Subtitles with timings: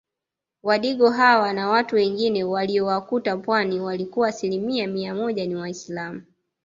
[0.63, 6.21] Wadigo hawa na watu wengine waliowakuta pwani walikuwa asilimia mia moja ni waislamu